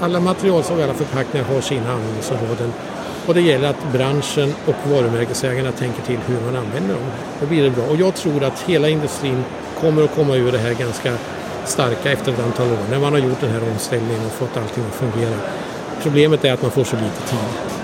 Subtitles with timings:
[0.00, 2.72] alla materialslag och alla förpackningar har sina användningsområden.
[3.26, 7.04] Och det gäller att branschen och varumärkesägarna tänker till hur man använder dem.
[7.40, 7.84] Då blir det bra.
[7.84, 9.44] Och jag tror att hela industrin
[9.80, 11.12] kommer att komma ur det här ganska
[11.64, 14.84] starka efter ett antal år när man har gjort den här omställningen och fått allting
[14.84, 15.36] att fungera.
[16.02, 17.75] Problemet är att man får så lite tid.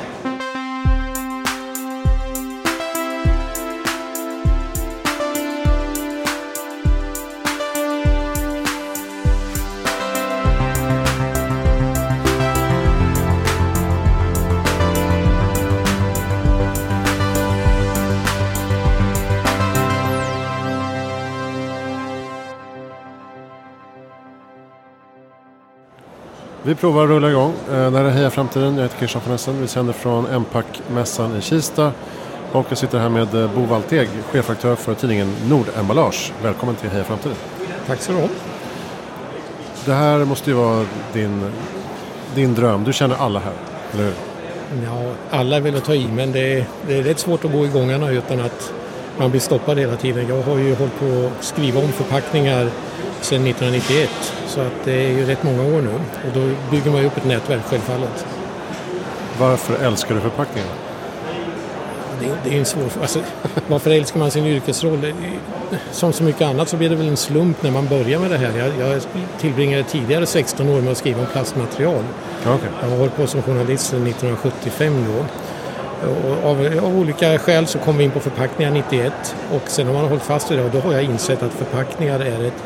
[26.64, 27.54] Vi provar att rulla igång.
[27.72, 28.76] Eh, det här är Heja Framtiden.
[28.76, 29.60] Jag heter Christian von Essen.
[29.60, 31.92] Vi sänder från Empac-mässan i Kista.
[32.52, 36.32] Och jag sitter här med eh, Bo Walteg, chefredaktör för tidningen Nordemballage.
[36.42, 37.36] Välkommen till Heja Framtiden.
[37.86, 38.28] Tack så du ha.
[39.84, 41.50] Det här måste ju vara din,
[42.34, 42.84] din dröm.
[42.84, 43.54] Du känner alla här,
[43.92, 44.14] eller hur?
[44.84, 48.10] Ja, alla vill ta i men det är, det är rätt svårt att gå igångarna
[48.10, 48.72] utan att
[49.18, 50.28] man blir stoppad hela tiden.
[50.28, 52.70] Jag har ju hållit på att skriva om förpackningar
[53.24, 54.10] sedan 1991
[54.46, 57.16] så att det är ju rätt många år nu och då bygger man ju upp
[57.16, 58.26] ett nätverk självfallet.
[59.38, 60.68] Varför älskar du förpackningar?
[62.20, 63.20] Det, det är en svår alltså,
[63.68, 65.12] Varför älskar man sin yrkesroll?
[65.90, 68.38] Som så mycket annat så blir det väl en slump när man börjar med det
[68.38, 68.58] här.
[68.58, 69.02] Jag, jag
[69.40, 72.04] tillbringade tidigare 16 år med att skriva om plastmaterial.
[72.40, 72.68] Okay.
[72.82, 75.24] Jag har hållit på som journalist sedan 1975 då.
[76.48, 80.04] Av, av, olika skäl så kom vi in på förpackningar 91 och sen har man
[80.04, 82.62] hållit fast vid det och då har jag insett att förpackningar är ett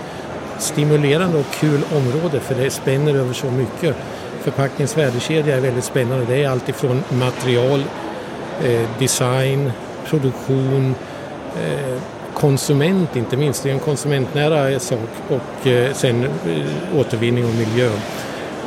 [0.58, 3.96] stimulerande och kul område för det spänner över så mycket.
[4.42, 6.24] Förpackningens värdekedja är väldigt spännande.
[6.28, 7.84] Det är allt ifrån material,
[8.64, 9.72] eh, design,
[10.06, 10.94] produktion,
[11.64, 12.02] eh,
[12.34, 13.62] konsument inte minst.
[13.62, 17.90] Det är en konsumentnära sak och eh, sen eh, återvinning och miljö.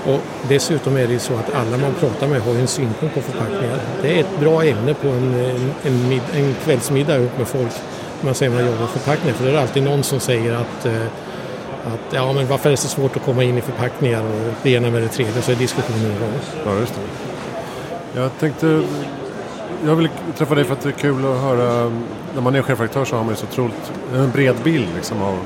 [0.06, 3.80] Och dessutom är det så att alla man pratar med har en synpunkt på förpackningar.
[4.02, 7.72] Det är ett bra ämne på en, en, en, en kvällsmiddag ihop med folk.
[8.22, 11.06] Man säger man jobbar med förpackningar för det är alltid någon som säger att eh,
[11.86, 14.72] att ja, men varför är det så svårt att komma in i förpackningar och det
[14.72, 16.34] ena med det tredje så är diskussionen igång.
[16.66, 17.02] Ja, just det.
[18.22, 18.84] Jag tänkte,
[19.86, 21.92] jag vill träffa dig för att det är kul att höra,
[22.34, 25.38] när man är chefredaktör så har man ju så otroligt, en bred bild liksom av,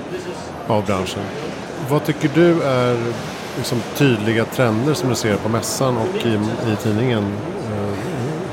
[0.67, 1.23] av branschen.
[1.89, 2.97] Vad tycker du är
[3.57, 6.33] liksom, tydliga trender som du ser på mässan och i,
[6.71, 7.23] i tidningen?
[7.71, 7.93] Eh,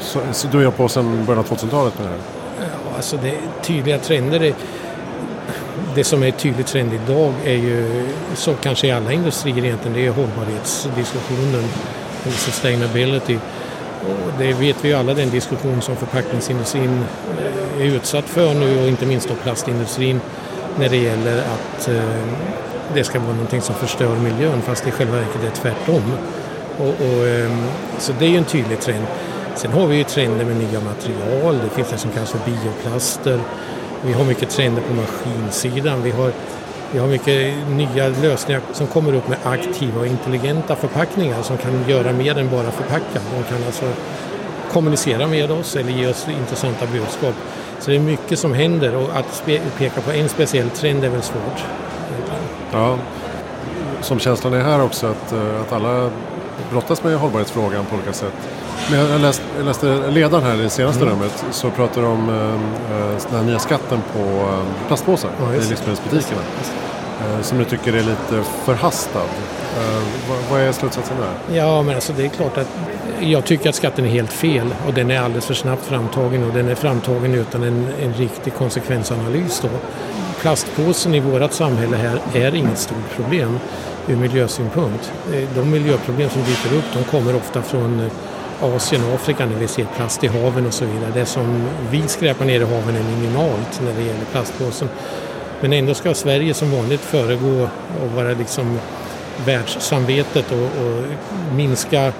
[0.01, 2.21] så, så du är på sedan början av 2000-talet med det här?
[2.61, 4.55] Ja, alltså det, tydliga trender är
[5.95, 10.07] det som är tydligt trend idag är ju, så kanske i alla industrier egentligen, det
[10.07, 11.65] är hållbarhetsdiskussionen,
[12.25, 13.37] sustainability.
[14.01, 17.05] Och det vet vi ju alla den diskussion som förpackningsindustrin
[17.39, 20.21] eh, är utsatt för nu och inte minst då plastindustrin
[20.79, 22.03] när det gäller att eh,
[22.95, 26.13] det ska vara någonting som förstör miljön fast i själva verket är tvärtom.
[26.79, 27.51] Och, och, eh,
[27.99, 29.07] så det är ju en tydlig trend.
[29.57, 33.41] Sen har vi ju trender med nya material, det finns det som kallas för bioplaster
[34.05, 36.03] vi har mycket trender på maskinsidan.
[36.03, 36.33] Vi har,
[36.93, 41.89] vi har mycket nya lösningar som kommer upp med aktiva och intelligenta förpackningar som kan
[41.89, 43.21] göra mer än bara förpacka.
[43.37, 43.85] De kan alltså
[44.73, 47.35] kommunicera med oss eller ge oss intressanta budskap.
[47.81, 49.45] Så det är mycket som händer och att
[49.79, 51.65] peka på en speciell trend är väl svårt.
[52.73, 52.99] Ja,
[54.01, 56.11] som känslan är här också att, eh, att alla
[56.71, 58.35] brottas med hållbarhetsfrågan på olika sätt.
[58.91, 61.15] Men jag, läste, jag läste ledaren här i senaste mm.
[61.15, 65.57] rummet så pratar de om eh, den här nya skatten på eh, plastpåsar ja, i
[65.57, 66.41] livsmedelsbutikerna.
[67.21, 69.19] Eh, som du tycker är lite förhastad.
[69.19, 71.57] Eh, vad, vad, är slutsatsen där?
[71.57, 72.69] Ja, men alltså det är klart att
[73.21, 76.55] jag tycker att skatten är helt fel och den är alldeles för snabbt framtagen och
[76.55, 79.61] den är framtagen utan en, en riktig konsekvensanalys.
[79.61, 79.69] Då.
[80.41, 83.59] Plastpåsen i vårt samhälle här är inget stort problem
[84.09, 85.13] ur miljösynpunkt.
[85.33, 88.13] Eh, de miljöproblem som dyker upp de kommer ofta från eh,
[88.61, 91.11] Asien och Afrika när vi ser plast i haven och så vidare.
[91.15, 94.89] Det som vi skräpar ner i haven är minimalt när det gäller plastpåsen.
[95.61, 97.69] Men ändå ska Sverige som vanligt föregå
[98.03, 98.79] och vara liksom
[99.47, 101.05] världssamvetet och, och
[101.55, 102.13] minska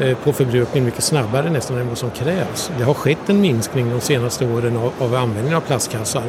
[0.00, 2.70] eh, på förbrukningen mycket snabbare nästan än vad som krävs.
[2.78, 6.24] Det har skett en minskning de senaste åren av, av användningen av plastkassar.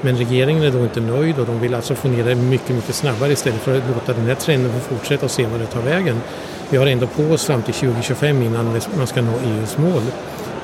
[0.00, 2.94] Men regeringen är då inte nöjd och de vill alltså få ner det mycket, mycket
[2.94, 6.20] snabbare istället för att låta den här trenden fortsätta och se vad det tar vägen.
[6.74, 10.02] Vi har ändå på oss fram till 2025 innan man ska nå EUs mål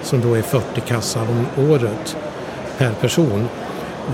[0.03, 2.17] som då är 40 kassar om året
[2.79, 3.49] per person.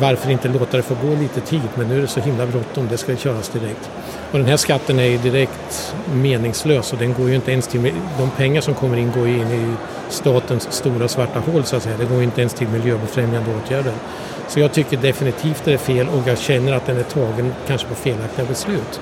[0.00, 2.88] Varför inte låta det få gå lite tid men nu är det så himla bråttom,
[2.90, 3.90] det ska köras direkt.
[4.32, 7.92] Och den här skatten är ju direkt meningslös och den går ju inte ens till,
[8.18, 9.74] de pengar som kommer in går ju in i
[10.08, 11.96] statens stora svarta hål så att säga.
[11.96, 13.94] Det går ju inte ens till miljöbefrämjande åtgärder.
[14.48, 17.88] Så jag tycker definitivt det är fel och jag känner att den är tagen kanske
[17.88, 19.00] på felaktiga beslut.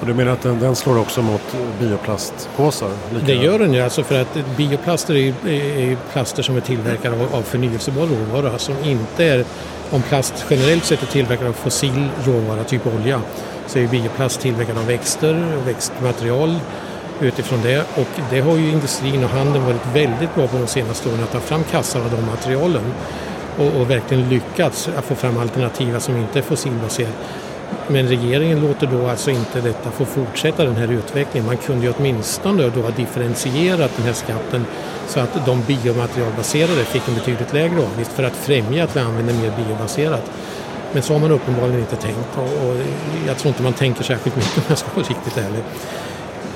[0.00, 1.42] Och du menar att den, den slår också mot
[1.80, 2.90] bioplastpåsar?
[3.14, 3.26] Lika?
[3.26, 7.34] Det gör den ju, alltså för att bioplaster är, är plaster som är tillverkade av,
[7.34, 9.44] av förnyelsebar råvara som inte är,
[9.90, 13.20] om plast generellt sett är tillverkad av fossil råvara, typ olja,
[13.66, 16.58] så är bioplast tillverkad av växter och växtmaterial
[17.20, 21.08] utifrån det och det har ju industrin och handeln varit väldigt bra på de senaste
[21.08, 22.84] åren att ta fram kassar av de materialen
[23.58, 27.12] och, och verkligen lyckats att få fram alternativa som inte är fossilbaserade.
[27.88, 31.46] Men regeringen låter då alltså inte detta få fortsätta den här utvecklingen.
[31.46, 34.66] Man kunde ju åtminstone då ha differentierat den här skatten
[35.06, 39.34] så att de biomaterialbaserade fick en betydligt lägre avgift för att främja att vi använder
[39.34, 40.30] mer biobaserat.
[40.92, 42.76] Men så har man uppenbarligen inte tänkt och, och
[43.26, 45.62] jag tror inte man tänker särskilt mycket om jag ska vara riktigt ärlig.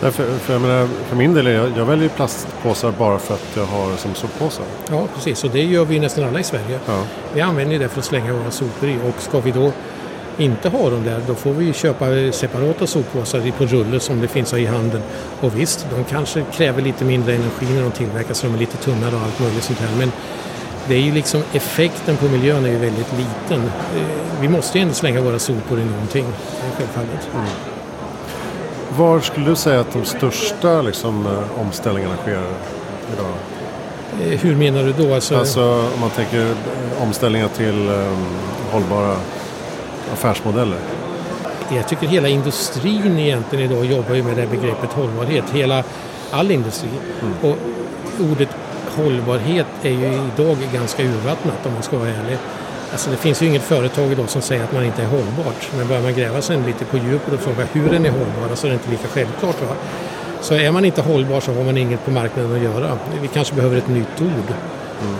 [0.00, 3.56] För, för, jag menar, för min del, är jag, jag väljer plastpåsar bara för att
[3.56, 4.64] jag har som soppåsar.
[4.90, 5.44] Ja, precis.
[5.44, 6.78] Och det gör vi nästan alla i Sverige.
[6.86, 7.02] Ja.
[7.34, 8.96] Vi använder det för att slänga våra sopor i.
[9.08, 9.72] Och ska vi då
[10.40, 14.54] inte ha dem där, då får vi köpa separata soppåsar på rulle som det finns
[14.54, 15.02] i handeln.
[15.40, 19.14] Och visst, de kanske kräver lite mindre energi när de tillverkas, de är lite tunnare
[19.14, 19.96] och allt möjligt sånt här.
[19.98, 20.12] Men
[20.88, 23.62] det är ju liksom, effekten på miljön är ju väldigt liten.
[23.62, 26.26] Eh, vi måste ju ändå slänga våra sopor i någonting,
[26.78, 27.28] självfallet.
[27.34, 27.46] Mm.
[28.96, 32.42] Var skulle du säga att de största liksom, eh, omställningarna sker
[33.14, 33.34] idag?
[34.22, 35.14] Eh, hur menar du då?
[35.14, 35.62] Alltså, alltså
[35.94, 36.54] om man tänker
[37.00, 38.26] omställningar till um,
[38.70, 39.16] hållbara
[40.12, 40.78] affärsmodeller.
[41.76, 45.44] Jag tycker hela industrin egentligen idag jobbar ju med det begreppet hållbarhet.
[45.52, 45.84] Hela,
[46.30, 46.88] all industri.
[47.22, 47.34] Mm.
[47.42, 47.56] Och
[48.30, 48.48] ordet
[48.96, 52.38] hållbarhet är ju idag ganska urvattnat om man ska vara ärlig.
[52.92, 55.68] Alltså det finns ju inget företag idag som säger att man inte är hållbart.
[55.76, 58.66] Men börjar man gräva sig lite på djupet och fråga hur den är hållbar så
[58.66, 59.62] är det inte lika självklart.
[59.62, 59.74] Va?
[60.40, 62.98] Så är man inte hållbar så har man inget på marknaden att göra.
[63.22, 64.54] Vi kanske behöver ett nytt ord.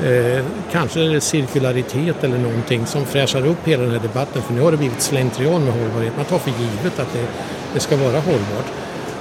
[0.05, 4.43] Eh, kanske cirkularitet eller någonting som fräschar upp hela den här debatten.
[4.43, 6.13] För nu har det blivit slentrian med hållbarhet.
[6.17, 7.27] Man tar för givet att det,
[7.75, 8.67] det ska vara hållbart.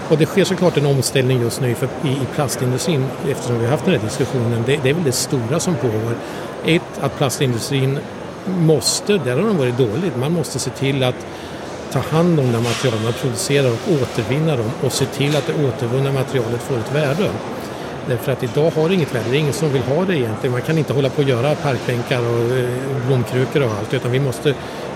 [0.09, 3.71] Och det sker såklart en omställning just nu för, i, i plastindustrin eftersom vi har
[3.71, 4.63] haft den här diskussionen.
[4.65, 6.15] Det, det är väl det stora som pågår.
[6.65, 7.99] Ett, att plastindustrin
[8.45, 11.25] måste, där har de varit dåligt, man måste se till att
[11.91, 15.53] ta hand om de material man producerar och återvinna dem och se till att det
[15.67, 17.29] återvunna materialet får ett värde.
[18.09, 20.51] Därför att idag har det inget värde, det är ingen som vill ha det egentligen.
[20.51, 22.69] Man kan inte hålla på att göra parkbänkar och eh,
[23.07, 24.53] blomkrukor och allt utan vi måste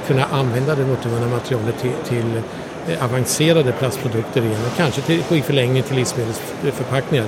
[0.08, 2.42] kunna använda det återvunna materialet till, till
[2.88, 7.26] eh, avancerade plastprodukter igen och kanske till, i förlängning till livsmedelsförpackningar.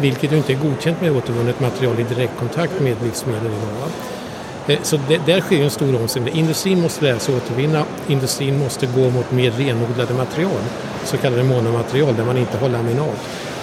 [0.00, 3.90] Vilket ju inte är godkänt med återvunnet material i direktkontakt med livsmedel idag.
[4.66, 6.34] Eh, så det, där sker en stor omställning.
[6.34, 7.84] Industrin måste lära sig återvinna.
[8.06, 10.60] Industrin måste gå mot mer renodlade material,
[11.04, 13.16] så kallade monomaterial där man inte har laminat.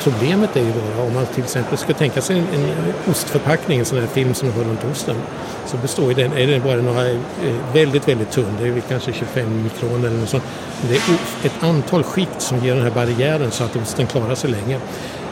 [0.04, 3.86] Problemet är ju då om man till exempel ska tänka sig en, en ostförpackning, en
[3.86, 5.16] sån här film som har runt osten,
[5.66, 7.18] så består ju den, är den bara några eh,
[7.74, 10.44] väldigt, väldigt tunn, det är kanske 25 mikron eller något sånt.
[10.82, 11.02] Det är
[11.44, 14.80] ett antal skikt som ger den här barriären så att osten klarar sig länge.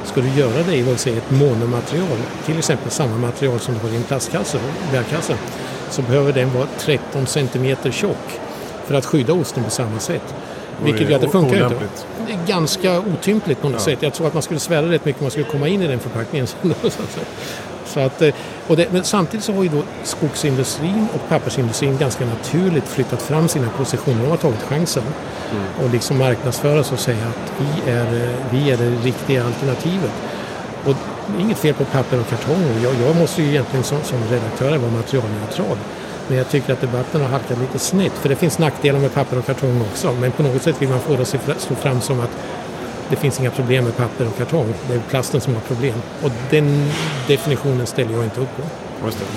[0.04, 3.80] Ska du göra det i vad säger, ett monomaterial, till exempel samma material som du
[3.80, 4.60] har i en plastkasse,
[4.92, 5.38] bärkasse,
[5.89, 8.39] så behöver den vara 13 centimeter tjock
[8.86, 10.36] för att skydda osten på samma sätt.
[10.83, 11.75] Vilket gör att det funkar inte.
[12.27, 13.85] Det är ganska otympligt på något ja.
[13.85, 14.01] sätt.
[14.01, 16.00] Jag tror att man skulle svära rätt mycket om man skulle komma in i den
[16.00, 16.47] förpackningen.
[17.85, 18.33] Så att, eh,
[18.68, 23.47] och det, men samtidigt så har ju då skogsindustrin och pappersindustrin ganska naturligt flyttat fram
[23.47, 24.21] sina positioner.
[24.21, 25.63] De har tagit chansen mm.
[25.83, 30.12] och liksom marknadsföra sig och säga att vi är, eh, vi är det riktiga alternativet.
[30.86, 30.95] Och
[31.27, 32.63] det är inget fel på papper och kartong.
[32.84, 35.77] Jag, jag måste ju egentligen som, som redaktör vara materialneutral.
[36.27, 38.12] Men jag tycker att debatten har halkat lite snett.
[38.12, 40.13] För det finns nackdelar med papper och kartong också.
[40.20, 42.32] Men på något sätt vill man få det att stå fram som att
[43.10, 44.74] det finns inga problem med papper och kartong.
[44.88, 45.96] Det är plasten som har problem.
[46.24, 46.92] Och den
[47.27, 48.63] definitionen ställer jag inte upp på.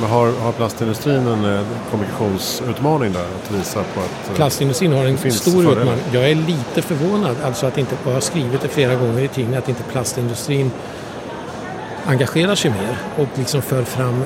[0.01, 3.21] Men har, har plastindustrin en eh, kommunikationsutmaning där?
[3.21, 6.05] Att visa på att eh, Plastindustrin har en stor utmaning.
[6.13, 9.59] Jag är lite förvånad, alltså att inte, jag har skrivit det flera gånger i tidningen,
[9.59, 10.71] att inte plastindustrin
[12.07, 14.23] engagerar sig mer och liksom för fram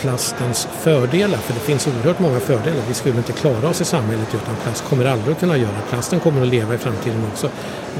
[0.00, 2.82] plastens fördelar, för det finns oerhört många fördelar.
[2.88, 5.80] Vi skulle inte klara oss i samhället utan plast, kommer aldrig att kunna göra.
[5.90, 7.48] Plasten kommer att leva i framtiden också.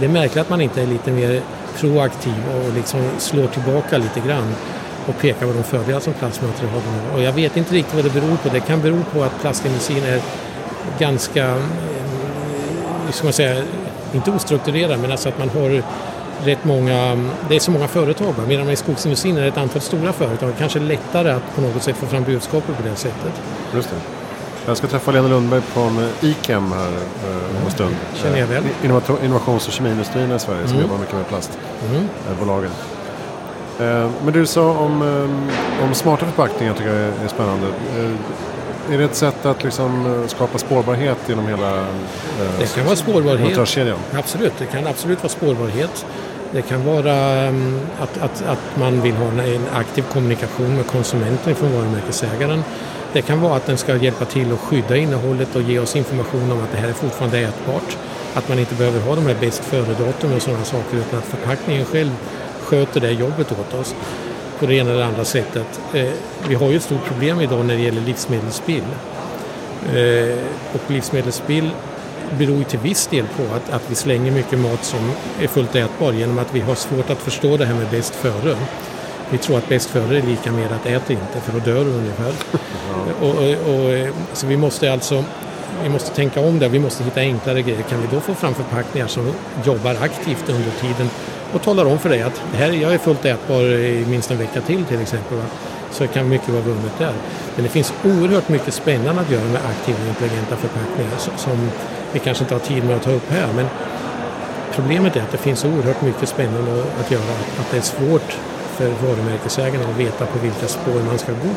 [0.00, 1.42] Det är märkligt att man inte är lite mer
[1.76, 4.54] proaktiv och liksom slår tillbaka lite grann
[5.06, 7.16] och pekar på de fördelar som plastmaterialen har.
[7.16, 8.48] Och jag vet inte riktigt vad det beror på.
[8.48, 10.20] Det kan bero på att plastindustrin är
[10.98, 11.54] ganska,
[13.06, 13.62] hur ska man säga,
[14.14, 15.82] inte ostrukturerad men alltså att man har
[16.44, 17.18] rätt många,
[17.48, 20.52] det är så många företag medan i skogsindustrin är det ett antal stora företag.
[20.58, 23.32] Kanske lättare att på något sätt få fram budskapet på det sättet.
[23.74, 23.96] Just det.
[24.66, 27.96] Jag ska träffa Lena Lundberg på ICAM här eh, om en stund.
[28.14, 28.64] Känner jag väl.
[28.84, 30.80] Eh, innovations och kemiindustrin i Sverige som mm.
[30.80, 32.70] jobbar mycket med plastbolagen.
[33.78, 34.04] Mm.
[34.04, 35.02] Eh, men du sa om,
[35.82, 37.66] om smarta förpackningar tycker jag är spännande.
[38.90, 41.86] är det ett sätt att liksom skapa spårbarhet genom hela eh,
[42.58, 43.58] Det kan vara spårbarhet.
[44.14, 46.06] Absolut, det kan absolut vara spårbarhet.
[46.52, 51.54] Det kan vara mm, att, att, att man vill ha en, aktiv kommunikation med konsumenten
[51.54, 52.62] från varumärkesägaren.
[53.12, 56.52] Det kan vara att den ska hjälpa till att skydda innehållet och ge oss information
[56.52, 57.96] om att det här är fortfarande ätbart.
[58.34, 61.84] Att man inte behöver ha de här bäst före-datum och sådana saker utan att förpackningen
[61.84, 62.10] själv
[62.62, 63.94] sköter det jobbet åt oss
[64.58, 65.80] på det ena eller andra sättet.
[65.94, 66.08] Eh,
[66.48, 68.84] vi har ju ett stort problem idag när det gäller livsmedelsspill.
[69.94, 70.38] Eh,
[70.74, 71.70] och livsmedelsspill
[72.38, 76.12] beror till viss del på att, att vi slänger mycket mat som är fullt ätbar
[76.12, 78.56] genom att vi har svårt att förstå det här med bäst före.
[79.30, 81.90] Vi tror att bäst före är lika med att äta inte för då dör du
[81.90, 82.32] ungefär.
[83.20, 85.24] och, och, och, så vi måste alltså
[85.82, 87.82] vi måste tänka om där, vi måste hitta enklare grejer.
[87.82, 89.32] Kan vi då få fram förpackningar som
[89.64, 91.10] jobbar aktivt under tiden
[91.52, 94.38] och talar om för dig att det här, jag är fullt ätbar i minst en
[94.38, 95.36] vecka till till exempel.
[95.38, 95.44] Va?
[95.90, 97.12] Så kan mycket vara vunnet där.
[97.54, 101.70] Men det finns oerhört mycket spännande att göra med aktiva och intelligenta förpackningar som
[102.12, 103.48] vi kanske inte har tid med att ta upp här.
[103.56, 103.66] Men
[104.72, 107.32] problemet är att det finns oerhört mycket spännande att göra.
[107.60, 108.36] Att det är svårt
[108.76, 111.54] för varumärkesägarna att veta på vilka spår man ska gå.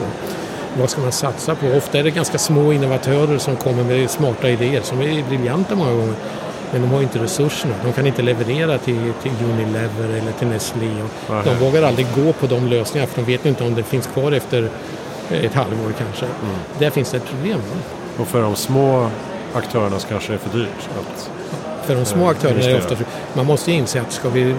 [0.79, 1.67] Vad ska man satsa på?
[1.77, 5.91] Ofta är det ganska små innovatörer som kommer med smarta idéer som är briljanta många
[5.91, 6.15] gånger.
[6.71, 7.73] Men de har inte resurserna.
[7.83, 11.01] De kan inte leverera till, till Unilever eller till Nestlé.
[11.01, 14.07] Och de vågar aldrig gå på de lösningarna för de vet inte om det finns
[14.07, 14.69] kvar efter
[15.29, 16.25] ett halvår kanske.
[16.25, 16.55] Mm.
[16.79, 17.59] Där finns det ett problem.
[18.17, 19.09] Och för de små
[19.53, 20.89] aktörerna kanske är för dyrt?
[20.99, 21.29] Att,
[21.85, 22.95] för de små aktörerna är det ofta
[23.33, 24.55] Man måste inse att ska vi,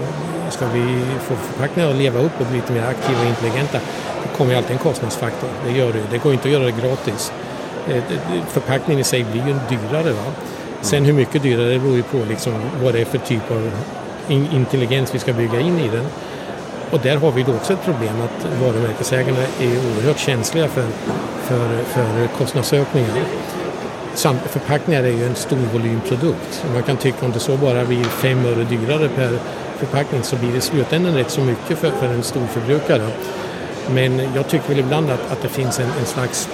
[0.51, 3.81] ska vi få förpackningar att leva upp och bli lite mer aktiva och intelligenta
[4.25, 5.49] det kommer ju alltid en kostnadsfaktor.
[5.65, 6.03] Det gör det.
[6.11, 7.33] Det går inte att göra det gratis.
[7.89, 8.03] Eh,
[8.49, 10.13] förpackningen i sig blir ju dyrare.
[10.13, 10.33] Va?
[10.81, 13.71] Sen hur mycket dyrare det beror ju på liksom vad det är för typ av
[14.29, 16.07] intelligens vi ska bygga in i den.
[16.91, 20.87] Och där har vi då också ett problem att varumärkesägarna är oerhört känsliga för,
[21.43, 23.11] för, för kostnadsökningar.
[24.15, 26.65] Samt, förpackningar är ju en stor volymprodukt.
[26.73, 29.39] Man kan tycka om det så bara blir fem öre dyrare per
[29.79, 33.09] förpackning så blir det i slutändan rätt så mycket för, för en stor förbrukare.
[33.91, 36.49] Men jag tycker väl ibland att, att det finns en, en slags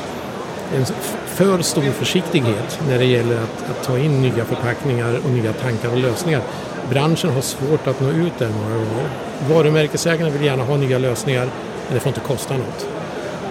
[0.77, 0.85] en
[1.27, 5.93] för stor försiktighet när det gäller att, att, ta in nya förpackningar och nya tankar
[5.93, 6.43] och lösningar.
[6.91, 9.09] Branschen har svårt att nå ut där många gånger.
[9.49, 11.49] Varumärkesägarna vill gärna ha nya lösningar
[11.87, 13.00] men det får inte kosta något.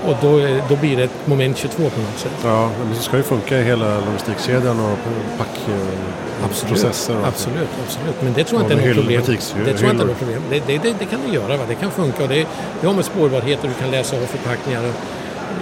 [0.06, 2.32] Och då, då blir det ett moment 22 på något sätt.
[2.44, 4.98] Ja, men det ska ju funka i hela logistikkedjan och
[5.38, 7.16] packprocesser.
[7.16, 8.22] Absolut, absolut, absolut.
[8.22, 9.22] Men det tror jag inte är något problem.
[9.66, 10.42] Det tror jag inte är något problem.
[10.50, 11.64] Det, det, det, det, kan det göra, va?
[11.68, 12.24] det kan funka.
[12.24, 12.48] Och det,
[12.82, 14.92] det har med spårbarhet och du kan läsa av förpackningar.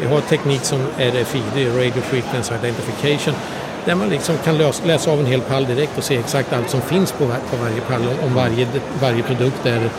[0.01, 3.33] Vi har teknik som RFID, Radio Frequency Identification,
[3.85, 6.69] där man liksom kan lösa, läsa av en hel pall direkt och se exakt allt
[6.69, 8.67] som finns på, på varje pall, om varje,
[9.01, 9.89] varje produkt är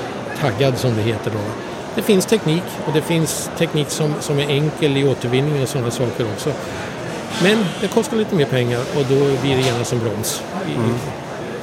[0.41, 1.68] taggad som det heter då.
[1.99, 5.91] Det finns teknik och det finns teknik som, som är enkel i återvinning och sådana
[5.91, 6.53] saker också.
[7.43, 10.95] Men det kostar lite mer pengar och då blir det genast en broms i, mm.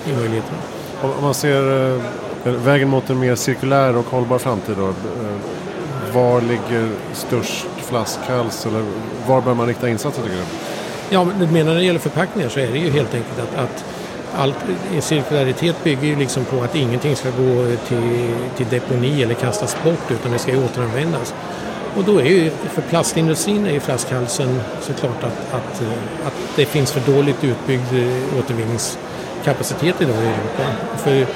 [0.06, 0.56] i möjligheten.
[1.02, 1.96] Om man ser
[2.46, 4.94] eh, vägen mot en mer cirkulär och hållbar framtid då, eh,
[6.14, 8.84] var ligger störst flaskhals eller
[9.28, 10.44] var bör man rikta insatser tycker du?
[11.10, 13.86] Ja, men när det gäller förpackningar så är det ju helt enkelt att, att
[14.38, 14.56] allt,
[15.00, 20.12] cirkularitet bygger ju liksom på att ingenting ska gå till, till deponi eller kastas bort
[20.12, 21.34] utan det ska ju återanvändas.
[21.96, 25.82] Och då är ju, för plastindustrin är ju flaskhalsen såklart att, att,
[26.26, 30.64] att det finns för dåligt utbyggd eh, återvinningskapacitet idag i Europa.
[30.98, 31.28] För, eh,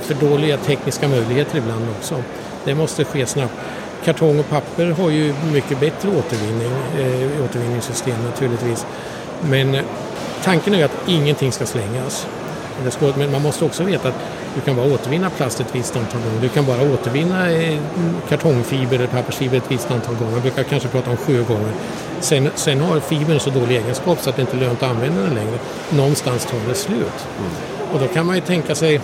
[0.00, 2.22] för dåliga tekniska möjligheter ibland också.
[2.64, 3.54] Det måste ske snabbt.
[4.04, 8.86] Kartong och papper har ju mycket bättre återvinning, eh, återvinningssystem naturligtvis.
[9.40, 9.74] Men
[10.48, 12.26] tanken är ju att ingenting ska slängas.
[13.16, 14.14] Men man måste också veta att
[14.54, 16.40] du kan bara återvinna plast ett visst antal gånger.
[16.40, 17.78] Du kan bara återvinna eh,
[18.28, 20.32] kartongfiber eller pappersfiber ett visst antal gånger.
[20.32, 21.72] Man brukar kanske prata om sju gånger.
[22.20, 25.22] Sen, sen har fibern så dålig egenskap så att det inte är lönt att använda
[25.22, 25.58] den längre.
[25.90, 27.26] Någonstans tar det slut.
[27.38, 27.50] Mm.
[27.92, 29.00] Och då kan man ju tänka sig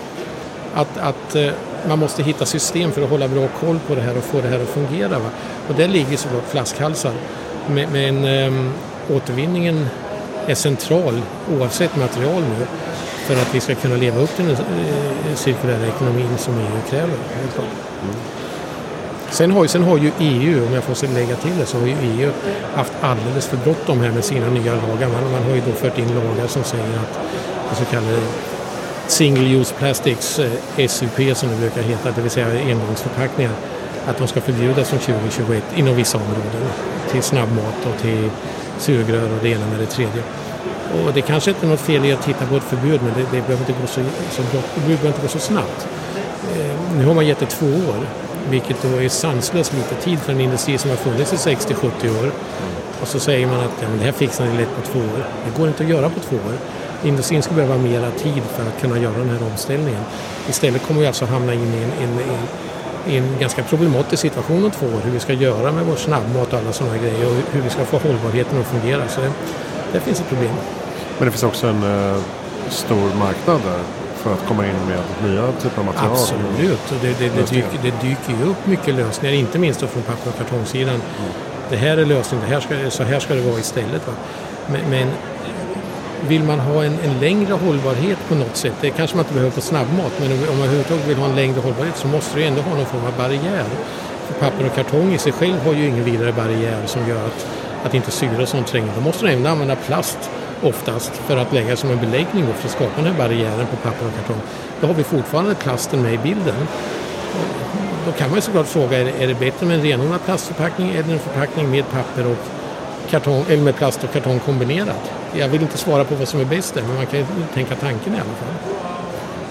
[0.74, 1.48] att, att eh,
[1.88, 4.48] man måste hitta system för att hålla bra koll på det här och få det
[4.48, 5.18] här att fungera.
[5.18, 5.30] Va?
[5.68, 7.12] Och där ligger såklart flaskhalsar.
[7.66, 8.72] Men, men ähm,
[9.10, 9.88] återvinningen
[10.46, 11.22] är central
[11.58, 12.66] oavsett material nu
[13.26, 17.06] för att vi ska kunna leva upp till den eh, cirkulära ekonomin som EU kräver.
[17.06, 18.16] Mm.
[19.30, 21.86] Sen har, ju, sen har ju EU, om jag får lägga till det, så har
[21.86, 22.30] ju EU
[22.74, 25.08] haft alldeles för bråttom här med sina nya lagar.
[25.08, 27.20] Man, man har ju då fört in lagar som säger att
[27.70, 28.18] det så kallade
[29.06, 33.52] Single Use Plastics, eh, SUP som det brukar heta, det vill säga engångsförpackningar,
[34.06, 36.68] att de ska förbjudas från 2021 inom vissa områden.
[37.10, 38.30] Till snabbmat och till
[38.78, 40.22] sugrör och det ena med det tredje.
[41.04, 43.20] Och det kanske inte är något fel i att titta på ett förbud men det,
[43.20, 44.00] det behöver inte gå så,
[44.30, 44.42] så,
[44.74, 45.88] det behöver inte gå så snabbt.
[46.56, 48.06] Eh, nu har man gett det två år
[48.50, 52.30] vilket då är sanslöst lite tid för en industri som har funnits i 60-70 år.
[53.00, 55.26] Och så säger man att ja, men det här fixar ni lätt på två år.
[55.44, 56.54] Det går inte att göra på två år.
[57.04, 60.00] Industrin skulle behöva mera tid för att kunna göra den här omställningen.
[60.48, 62.46] Istället kommer vi alltså hamna in i en, en, en
[63.08, 65.00] i en ganska problematisk situation om två år.
[65.04, 67.84] Hur vi ska göra med vår snabbmat och alla sådana grejer och hur vi ska
[67.84, 69.08] få hållbarheten att fungera.
[69.08, 69.32] Så det,
[69.92, 70.54] det finns ett problem.
[71.18, 72.16] Men det finns också en uh,
[72.68, 73.80] stor marknad där
[74.14, 76.12] för att komma in med nya typer av material?
[76.12, 80.30] Absolut, det, det, det, dyker, det dyker ju upp mycket lösningar, inte minst från papper
[80.30, 80.94] och kartongsidan.
[80.94, 81.30] Mm.
[81.70, 84.06] Det här är lösningen, det här ska, så här ska det vara istället.
[84.06, 84.12] Va?
[84.66, 85.08] Men, men
[86.28, 89.54] vill man ha en, en, längre hållbarhet på något sätt, det kanske man inte behöver
[89.54, 92.62] på snabbmat, men om man överhuvudtaget vill ha en längre hållbarhet så måste du ändå
[92.62, 93.64] ha någon form av barriär.
[94.26, 97.46] För papper och kartong i sig själv har ju ingen vidare barriär som gör att,
[97.84, 98.92] att inte syre och sånt tränger.
[98.94, 100.30] Då måste du även använda plast
[100.62, 104.06] oftast för att lägga som en beläggning för att skapa den här barriären på papper
[104.06, 104.40] och kartong.
[104.80, 106.66] Då har vi fortfarande plasten med i bilden.
[108.06, 110.90] Då kan man ju såklart fråga, är det, är det bättre med en renodlad plastförpackning
[110.90, 112.63] eller en förpackning med papper och
[113.14, 115.12] kartong, eller med plast och kartong kombinerat?
[115.32, 117.76] Jag vill inte svara på vad som är bäst där, men man kan ju tänka
[117.76, 118.54] tanken i alla fall.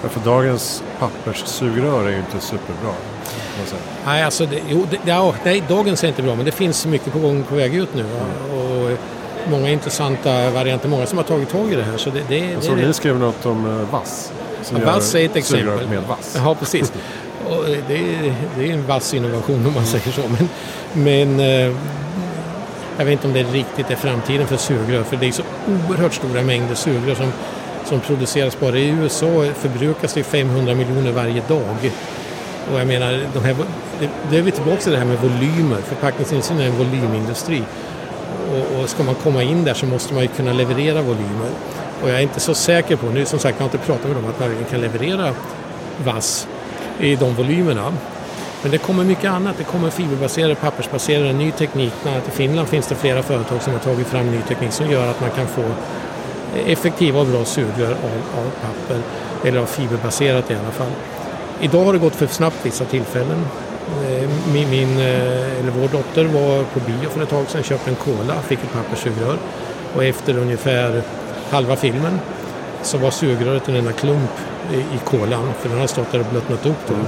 [0.02, 2.92] Ja, för dagens papperssugrör är ju inte superbra.
[4.06, 7.12] Nej, alltså det, jo, det, ja, nej, dagens är inte bra, men det finns mycket
[7.12, 8.00] på gång på väg ut nu.
[8.00, 8.60] Mm.
[8.60, 8.98] Och
[9.50, 11.96] många intressanta varianter, många som har tagit tag i det här.
[11.96, 14.32] Så det, det, jag såg ni skrev något om uh, vass.
[14.72, 15.88] Ja, vass är ett exempel.
[15.88, 16.36] med vass.
[16.44, 16.92] Ja, precis.
[17.48, 20.22] Och det, är, det är en vass innovation om man säger så.
[20.28, 20.48] Men,
[21.04, 21.76] men uh,
[22.98, 26.14] jag vet inte om det riktigt är framtiden för sugrör för det är så oerhört
[26.14, 27.32] stora mängder sugrör som,
[27.84, 31.90] som produceras bara i USA förbrukas det 500 miljoner varje dag.
[32.72, 33.56] Och jag menar, de här,
[34.30, 35.80] det är vi tillbaka till det här med volymer.
[35.80, 37.62] Förpackningsindustrin är en volymindustri.
[38.52, 41.50] Och, och ska man komma in där så måste man ju kunna leverera volymer.
[42.02, 44.16] Och jag är inte så säker på, nu som sagt jag har inte pratat med
[44.16, 45.34] dem, att man kan leverera
[46.04, 46.48] vass
[47.00, 47.92] i de volymerna.
[48.64, 49.58] Men det kommer mycket annat.
[49.58, 51.92] Det kommer fiberbaserade, pappersbaserade, ny teknik.
[52.02, 54.90] Bland annat i Finland finns det flera företag som har tagit fram ny teknik som
[54.90, 55.62] gör att man kan få
[56.66, 59.00] effektiva och bra sugrör av, av papper,
[59.44, 60.90] eller av fiberbaserat i alla fall.
[61.60, 63.46] Idag har det gått för snabbt vissa tillfällen.
[64.08, 67.90] Eh, min, min, eh, eller vår dotter var på bio för ett tag sedan, köpte
[67.90, 69.36] en cola, fick ett papperssugrör
[69.94, 71.02] och efter ungefär
[71.50, 72.18] halva filmen
[72.82, 74.30] så var sugröret en enda klump
[74.72, 76.94] i, kolan för den hade stått där och blöttnat upp då.
[76.94, 77.06] Mm.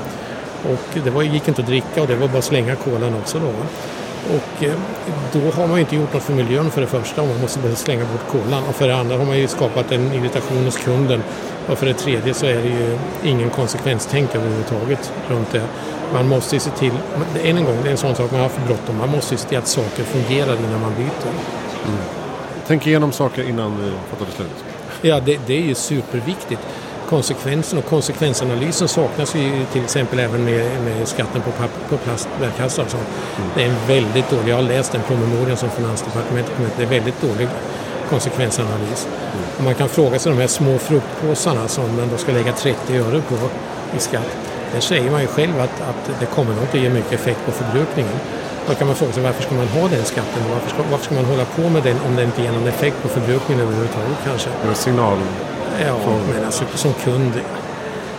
[0.72, 3.38] Och det var, gick inte att dricka och det var bara att slänga kolan också
[3.38, 3.52] då.
[4.36, 4.72] Och eh,
[5.32, 7.76] då har man ju inte gjort något för miljön för det första och man måste
[7.76, 8.64] slänga bort kolan.
[8.68, 11.22] Och för det andra har man ju skapat en irritation hos kunden.
[11.66, 15.62] Och för det tredje så är det ju ingen konsekvenstänk överhuvudtaget runt det.
[16.12, 16.92] Man måste ju se till,
[17.44, 18.96] än en gång, det är en sån sak man har för bråttom.
[18.98, 21.30] Man måste ju se till att saker fungerar innan man byter.
[21.86, 21.98] Mm.
[22.66, 24.64] Tänk igenom saker innan vi fattar beslut.
[25.02, 26.60] Ja, det, det är ju superviktigt
[27.06, 31.50] konsekvensen och konsekvensanalysen saknas ju till exempel även med, med skatten på,
[31.88, 32.82] på plastbärkassar.
[32.82, 33.50] Mm.
[33.54, 36.86] Det är en väldigt dålig, jag har läst den promemorian som Finansdepartementet kom det är
[36.86, 37.48] väldigt dålig
[38.10, 39.06] konsekvensanalys.
[39.06, 39.64] Mm.
[39.64, 43.22] man kan fråga sig de här små fruktpåsarna som man då ska lägga 30 öre
[43.28, 43.34] på
[43.96, 44.36] i skatt.
[44.72, 47.52] Där säger man ju själv att, att det kommer nog inte ge mycket effekt på
[47.52, 48.18] förbrukningen.
[48.68, 50.42] Då kan man fråga sig varför ska man ha den skatten?
[50.50, 53.02] Varför ska, varför ska man hålla på med den om det inte ger någon effekt
[53.02, 54.50] på förbrukningen överhuvudtaget kanske?
[54.62, 55.18] Det är signal
[55.80, 57.32] Ja, eh, men alltså som kund.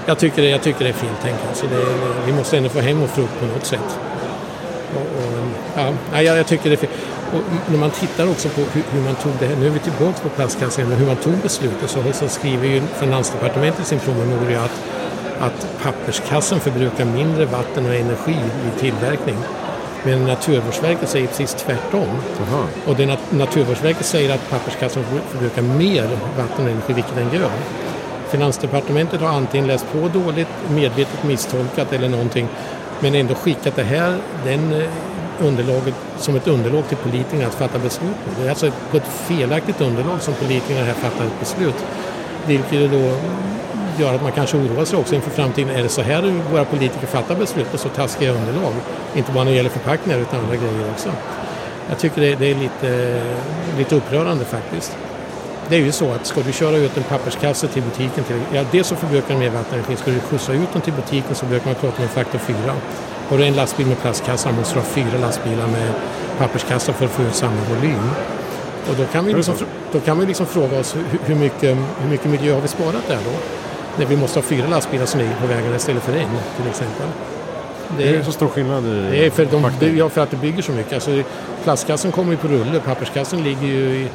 [0.06, 1.36] Jag tycker det, jag tycker det är fint tänk.
[1.50, 1.86] Alltså det,
[2.26, 4.00] vi måste ändå få hem och frukt på något sätt.
[4.96, 6.92] Och, och, ja, jag, jag tycker det är fint.
[7.34, 9.80] Och när man tittar också på hur, hur, man tog det här, nu är vi
[9.80, 14.00] tillbaka på plastkassen, men hur man tog beslutet så, så skriver ju Finansdepartementet i sin
[14.00, 14.82] promemoria att,
[15.40, 19.36] att papperskassen förbrukar mindre vatten och energi vid tillverkning.
[20.08, 22.08] Men Naturvårdsverket säger precis tvärtom.
[22.42, 22.64] Aha.
[22.86, 27.52] Och det nat Naturvårdsverket säger att papperskassan förbrukar mer vatten och energi, vilket den gör.
[28.30, 32.48] Finansdepartementet har antingen läst på dåligt, medvetet misstolkat eller någonting,
[33.00, 34.90] men ändå skickat det här, den eh,
[35.40, 38.42] underlaget, som ett underlag till politikerna att fatta beslut på.
[38.42, 41.86] Det är alltså på ett felaktigt underlag som politikerna här fattar ett beslut.
[42.46, 43.18] Vilket då
[44.00, 45.70] gör att man kanske oroar sig också inför framtiden.
[45.70, 48.74] Är det så här våra politiker fattar beslut på så taskiga underlag?
[49.16, 51.10] Inte bara när det gäller förpackningar utan andra grejer också.
[51.90, 53.22] Jag tycker det, det är lite,
[53.78, 54.98] lite upprörande faktiskt.
[55.70, 58.64] Det är ju så att ska du köra ut en papperskasse till butiken, till, ja
[58.72, 61.66] dels så förbrukar den mer vatten Ska du skjutsa ut den till butiken så brukar
[61.66, 62.58] man prata om faktor 4.
[63.30, 65.94] Har du en lastbil med plastkassar måste du ha fyra lastbilar med
[66.38, 68.10] papperskassar för att få ut samma volym.
[68.90, 69.56] Och då kan vi liksom,
[69.92, 73.20] då kan vi liksom fråga oss hur, mycket, hur mycket miljö har vi sparat där
[73.26, 73.32] då?
[73.98, 77.08] När vi måste ha fyra lastbilar som ligger på vägarna istället för en till exempel.
[77.98, 80.32] Det är, det är så stor skillnad i det är för, de, ja, för att
[80.32, 80.94] det bygger så mycket.
[80.94, 81.24] Alltså,
[81.64, 84.08] plastkassen kommer ju på rulle, papperskassen ligger ju i,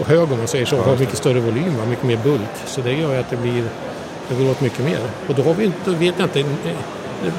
[0.00, 1.84] och hög om man säger så, och har mycket större volym, va?
[1.86, 2.56] mycket mer bulk.
[2.66, 3.64] Så det gör ju att det blir,
[4.28, 4.98] det går åt mycket mer.
[5.28, 6.44] Och då har vi inte, vet jag inte,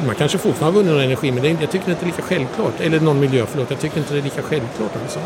[0.06, 2.22] man kanske fortfarande har vunnit någon energi men det, jag tycker inte det är lika
[2.22, 2.74] självklart.
[2.80, 3.70] Eller någon miljö, förlåt.
[3.70, 5.20] Jag tycker inte det är lika självklart alltså.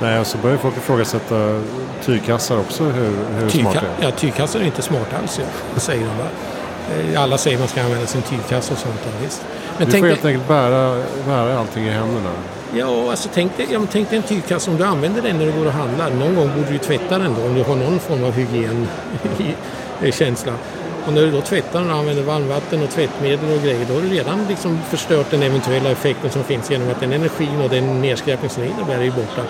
[0.00, 1.60] Nej, och så börjar folk ifrågasätta
[2.04, 4.08] tygkassar också, hur, hur Tygka- smart det är.
[4.10, 5.38] Ja, tygkassar är inte smart alls,
[5.74, 6.18] ja, säger de.
[6.18, 6.24] Va?
[7.14, 8.94] Eh, Alla säger att man ska använda sin tygkassa och sånt.
[9.04, 9.42] Ja, visst.
[9.78, 12.30] Men Du får helt enkelt bära, bära allting i händerna.
[12.74, 15.52] Ja, alltså tänk dig, ja, tänk dig en tygkasse om du använder den när du
[15.52, 16.10] går och handlar.
[16.10, 18.32] Någon gång borde du tvätta den då om du har någon form av
[20.00, 20.52] hygienkänsla.
[21.06, 24.00] Och när du då tvättar den och använder varmvatten och tvättmedel och grejer då har
[24.00, 28.00] du redan liksom förstört den eventuella effekten som finns genom att den energin och den
[28.00, 29.42] nedskräpning som det innebär är ju borta.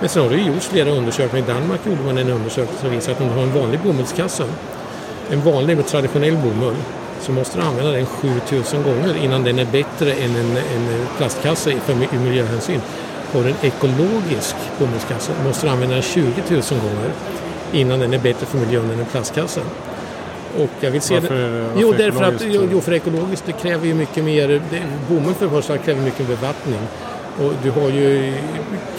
[0.00, 1.48] Men sen har det ju gjorts flera undersökningar.
[1.48, 4.44] I Danmark gjorde man en undersökning som visar att om du har en vanlig bomullskasse,
[5.30, 6.76] en vanlig med traditionell bomull,
[7.20, 11.72] så måste du använda den 7000 gånger innan den är bättre än en, en plastkasse
[11.86, 12.80] för miljöhänsyn.
[13.32, 17.10] Har du en ekologisk bomullskasse måste du använda den 20 000 gånger
[17.72, 19.60] innan den är bättre för miljön än en plastkasse.
[20.58, 21.60] Och jag vill se Varför- det.
[21.62, 25.44] varför Jo, därför att, jo, för ekologiskt det kräver ju mycket mer, det, bomull för
[25.46, 26.78] det första kräver mycket bevattning.
[27.38, 28.34] Och du har ju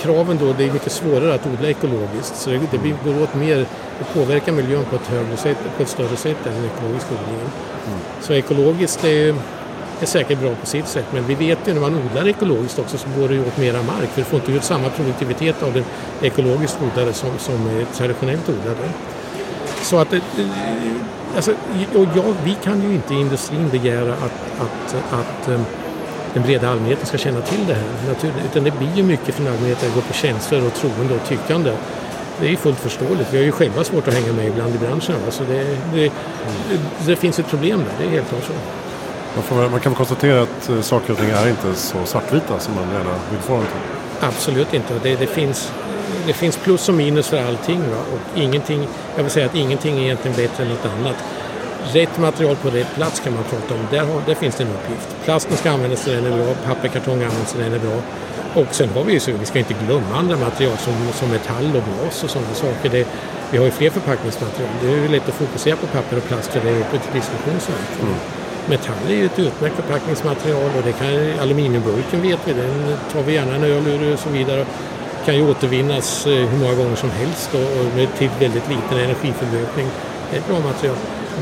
[0.02, 2.36] kraven då, det är mycket svårare att odla ekologiskt.
[2.36, 2.58] Så det,
[3.06, 3.58] går åt mer,
[4.00, 7.50] det påverkar miljön på ett högre sätt, på ett större sätt än den ekologiska odlingen.
[8.22, 9.36] Så ekologiskt är,
[10.02, 11.06] är säkert bra på sitt sätt.
[11.14, 13.84] Men vi vet ju när man odlar ekologiskt också så går det ju åt mera
[13.84, 14.10] mark.
[14.10, 15.84] För du får inte ut samma produktivitet av den
[16.22, 18.90] ekologiskt odlade som, som är traditionellt odlade.
[19.82, 20.14] Så att,
[21.36, 21.52] alltså,
[21.96, 25.62] och ja, vi kan ju inte i industrin begära att, att, att eh,
[26.36, 28.16] den breda allmänheten ska känna till det här.
[28.46, 31.72] Utan det blir ju mycket från allmänheten att gå på känslor och troende och tyckande.
[32.40, 33.28] Det är ju fullt förståeligt.
[33.34, 35.16] Vi har ju själva svårt att hänga med ibland i branschen.
[35.26, 35.32] va.
[35.32, 36.12] Så det, det,
[37.06, 38.54] det finns ett problem där, det är helt klart så.
[39.36, 42.60] Man, får, man kan väl konstatera att eh, saker och ting är inte så svartvita
[42.60, 44.28] som man gärna vill få dem till.
[44.28, 45.00] Absolut inte.
[45.04, 45.72] Det, det, finns,
[46.28, 47.80] det finns plus och minus för allting.
[47.80, 47.98] Va?
[48.14, 51.16] Och ingenting, jag vill säga att ingenting är egentligen bättre än något annat.
[51.94, 53.88] Rätt material på rätt plats kan man prata om.
[53.92, 55.16] Där, har, där finns det en uppgift.
[55.24, 58.02] Plasten ska användas där den är bra, papper, kartong används där den är bra.
[58.62, 61.66] Och sen har vi ju så, vi ska inte glömma andra material som, som metall
[61.76, 62.90] och glas och sådana saker.
[62.90, 63.08] Det,
[63.52, 64.70] vi har ju fler förpackningsmaterial.
[64.82, 67.14] Det är ju lätt att fokusera på papper och plast för det är uppe till
[67.14, 67.60] diskussion.
[67.60, 68.18] Så mycket.
[68.70, 73.34] Metall är ju ett utmärkt förpackningsmaterial och det kan, aluminiumburken vet vi, den tar vi
[73.34, 74.66] gärna en öl ur och så vidare.
[75.26, 78.98] Kan ju återvinnas eh, hur många gånger som helst och, och med till väldigt liten
[78.98, 79.88] energiförbrukning.
[80.30, 80.96] Det är ett bra material.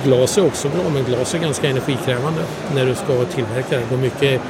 [0.04, 2.42] Glas är också bra men glas är ganska energikrävande
[2.76, 3.78] när du ska tillverka det.
[3.78, 4.42] Det går mycket,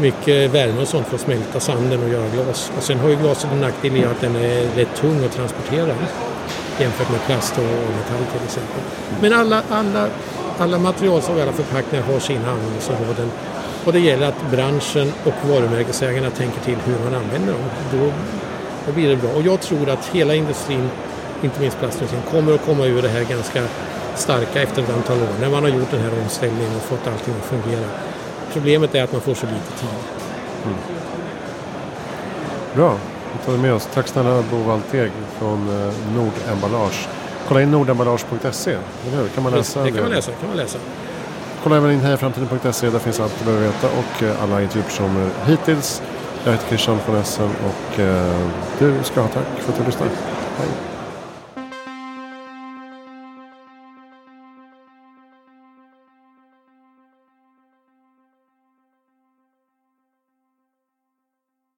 [0.00, 2.72] mycket värme och sånt för att smälta sanden och göra glas.
[2.76, 5.94] Och sen har ju glaset en nackdel i att den är rätt tung att transportera
[6.80, 8.82] jämfört med plast och metall till exempel.
[9.20, 10.08] Men alla, alla,
[10.58, 13.30] alla material och alla förpackningar har sina användningsområden.
[13.84, 17.62] Och det gäller att branschen och varumärkesägarna tänker till hur man använder dem.
[17.92, 18.12] Då,
[18.86, 19.30] då blir det bra.
[19.30, 20.90] Och jag tror att hela industrin,
[21.42, 23.62] inte minst plastindustrin, kommer att komma ur det här ganska
[24.14, 25.28] starka efter ett antal år.
[25.40, 27.86] När man har gjort den här omställningen och fått allting att fungera.
[28.52, 29.88] Problemet är att man får så lite tid.
[32.74, 32.96] Bra,
[33.32, 33.88] vi tar det med oss.
[33.94, 37.08] Tack snälla Bo Walteg från eh, Nordemballage.
[37.48, 39.28] Kolla in nordemballage.se, eller hur?
[39.28, 40.32] Kan man läsa Det kan man läsa.
[40.32, 40.78] Kan man läsa.
[41.62, 46.02] Kolla även in hejaframtiden.se, där finns allt du behöver veta och eh, alla intervjupersoner hittills.
[46.44, 48.48] Jag heter Christian von Essen och eh,
[48.78, 50.06] du ska ha tack för att du lyssnar.
[50.58, 50.91] Hej!